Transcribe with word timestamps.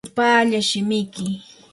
upallaa 0.07 0.61
shimiki. 0.69 1.27